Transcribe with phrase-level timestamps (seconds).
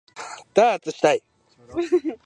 [0.55, 1.21] ダーツしたい